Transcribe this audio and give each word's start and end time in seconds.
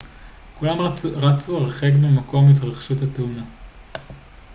כולם 0.55 0.77
רצו 1.15 1.57
הרחק 1.57 1.91
ממקום 2.01 2.51
התרחשות 2.51 2.97
התאונה 3.01 3.43